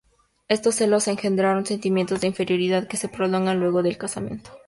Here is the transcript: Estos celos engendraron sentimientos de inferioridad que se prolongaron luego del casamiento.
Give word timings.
Estos 0.47 0.73
celos 0.73 1.07
engendraron 1.07 1.67
sentimientos 1.67 2.21
de 2.21 2.27
inferioridad 2.29 2.87
que 2.87 2.97
se 2.97 3.07
prolongaron 3.07 3.61
luego 3.61 3.83
del 3.83 3.99
casamiento. 3.99 4.49